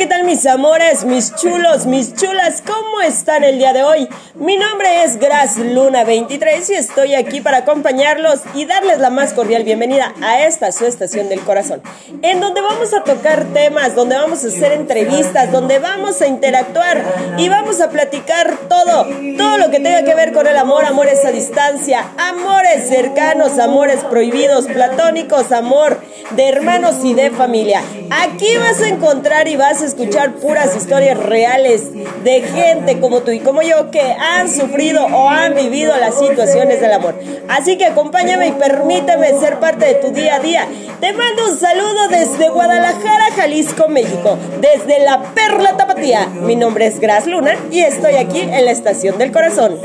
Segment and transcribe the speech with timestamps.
[0.00, 2.62] ¿qué tal mis amores, mis chulos, mis chulas?
[2.66, 4.08] ¿Cómo están el día de hoy?
[4.34, 9.34] Mi nombre es Gras Luna 23 y estoy aquí para acompañarlos y darles la más
[9.34, 11.82] cordial bienvenida a esta su estación del corazón,
[12.22, 17.04] en donde vamos a tocar temas, donde vamos a hacer entrevistas, donde vamos a interactuar
[17.36, 19.06] y vamos a platicar todo,
[19.36, 24.02] todo lo que tenga que ver con el amor, amores a distancia, amores cercanos, amores
[24.04, 27.82] prohibidos, platónicos, amor de hermanos y de familia.
[28.10, 31.90] Aquí vas a encontrar y vas a escuchar puras historias reales
[32.24, 36.80] de gente como tú y como yo que han sufrido o han vivido las situaciones
[36.80, 37.14] del amor.
[37.48, 40.66] Así que acompáñame y permíteme ser parte de tu día a día.
[41.00, 46.26] Te mando un saludo desde Guadalajara, Jalisco, México, desde la Perla Tapatía.
[46.26, 49.76] Mi nombre es Gras Luna y estoy aquí en la Estación del Corazón.